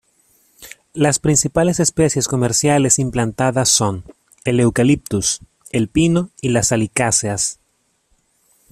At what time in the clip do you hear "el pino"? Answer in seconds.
5.71-6.31